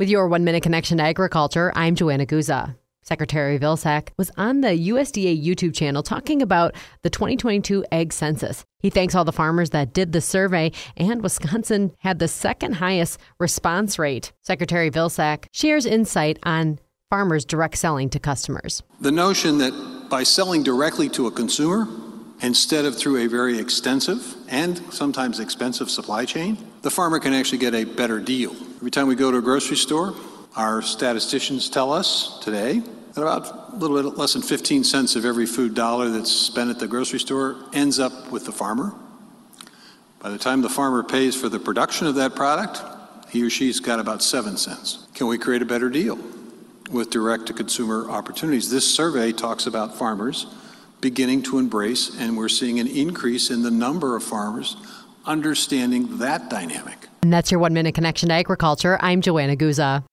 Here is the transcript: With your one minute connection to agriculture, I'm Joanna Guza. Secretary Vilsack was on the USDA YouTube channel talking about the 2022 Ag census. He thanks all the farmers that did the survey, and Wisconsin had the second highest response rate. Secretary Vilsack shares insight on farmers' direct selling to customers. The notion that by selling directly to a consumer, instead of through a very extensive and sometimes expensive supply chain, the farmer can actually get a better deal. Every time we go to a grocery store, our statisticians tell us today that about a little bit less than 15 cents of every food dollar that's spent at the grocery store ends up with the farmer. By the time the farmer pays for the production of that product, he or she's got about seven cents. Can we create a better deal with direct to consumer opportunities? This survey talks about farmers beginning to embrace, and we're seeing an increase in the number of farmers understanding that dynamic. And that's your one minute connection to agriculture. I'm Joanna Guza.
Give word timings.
With 0.00 0.08
your 0.08 0.28
one 0.28 0.44
minute 0.44 0.62
connection 0.62 0.96
to 0.96 1.04
agriculture, 1.04 1.74
I'm 1.76 1.94
Joanna 1.94 2.24
Guza. 2.24 2.74
Secretary 3.02 3.58
Vilsack 3.58 4.08
was 4.16 4.30
on 4.38 4.62
the 4.62 4.68
USDA 4.68 5.44
YouTube 5.44 5.74
channel 5.74 6.02
talking 6.02 6.40
about 6.40 6.74
the 7.02 7.10
2022 7.10 7.84
Ag 7.92 8.10
census. 8.10 8.64
He 8.78 8.88
thanks 8.88 9.14
all 9.14 9.26
the 9.26 9.30
farmers 9.30 9.68
that 9.70 9.92
did 9.92 10.12
the 10.12 10.22
survey, 10.22 10.72
and 10.96 11.22
Wisconsin 11.22 11.92
had 11.98 12.18
the 12.18 12.28
second 12.28 12.76
highest 12.76 13.20
response 13.38 13.98
rate. 13.98 14.32
Secretary 14.40 14.90
Vilsack 14.90 15.44
shares 15.52 15.84
insight 15.84 16.38
on 16.44 16.78
farmers' 17.10 17.44
direct 17.44 17.76
selling 17.76 18.08
to 18.08 18.18
customers. 18.18 18.82
The 19.02 19.12
notion 19.12 19.58
that 19.58 20.08
by 20.08 20.22
selling 20.22 20.62
directly 20.62 21.10
to 21.10 21.26
a 21.26 21.30
consumer, 21.30 21.86
instead 22.42 22.84
of 22.84 22.96
through 22.96 23.18
a 23.18 23.26
very 23.26 23.58
extensive 23.58 24.34
and 24.48 24.78
sometimes 24.92 25.40
expensive 25.40 25.90
supply 25.90 26.24
chain, 26.24 26.56
the 26.82 26.90
farmer 26.90 27.18
can 27.18 27.32
actually 27.32 27.58
get 27.58 27.74
a 27.74 27.84
better 27.84 28.20
deal. 28.20 28.52
Every 28.76 28.90
time 28.90 29.06
we 29.06 29.14
go 29.14 29.30
to 29.30 29.38
a 29.38 29.42
grocery 29.42 29.76
store, 29.76 30.14
our 30.56 30.82
statisticians 30.82 31.68
tell 31.68 31.92
us 31.92 32.38
today 32.42 32.82
that 33.14 33.22
about 33.22 33.72
a 33.72 33.76
little 33.76 34.02
bit 34.02 34.18
less 34.18 34.32
than 34.32 34.42
15 34.42 34.84
cents 34.84 35.16
of 35.16 35.24
every 35.24 35.46
food 35.46 35.74
dollar 35.74 36.08
that's 36.08 36.32
spent 36.32 36.70
at 36.70 36.78
the 36.78 36.88
grocery 36.88 37.18
store 37.18 37.56
ends 37.72 37.98
up 37.98 38.30
with 38.30 38.46
the 38.46 38.52
farmer. 38.52 38.94
By 40.20 40.30
the 40.30 40.38
time 40.38 40.62
the 40.62 40.68
farmer 40.68 41.02
pays 41.02 41.38
for 41.38 41.48
the 41.48 41.58
production 41.58 42.06
of 42.06 42.14
that 42.16 42.34
product, 42.34 42.82
he 43.30 43.42
or 43.42 43.50
she's 43.50 43.80
got 43.80 44.00
about 44.00 44.22
seven 44.22 44.56
cents. 44.56 45.06
Can 45.14 45.26
we 45.26 45.38
create 45.38 45.62
a 45.62 45.66
better 45.66 45.88
deal 45.88 46.18
with 46.90 47.10
direct 47.10 47.46
to 47.46 47.52
consumer 47.52 48.10
opportunities? 48.10 48.70
This 48.70 48.92
survey 48.92 49.32
talks 49.32 49.66
about 49.66 49.96
farmers 49.96 50.46
beginning 51.00 51.42
to 51.44 51.58
embrace, 51.58 52.16
and 52.18 52.36
we're 52.36 52.48
seeing 52.48 52.78
an 52.80 52.86
increase 52.86 53.50
in 53.50 53.62
the 53.62 53.70
number 53.70 54.16
of 54.16 54.22
farmers 54.22 54.76
understanding 55.26 56.18
that 56.18 56.48
dynamic. 56.48 57.08
And 57.22 57.32
that's 57.32 57.50
your 57.50 57.60
one 57.60 57.74
minute 57.74 57.94
connection 57.94 58.30
to 58.30 58.34
agriculture. 58.34 58.98
I'm 59.00 59.20
Joanna 59.20 59.56
Guza. 59.56 60.04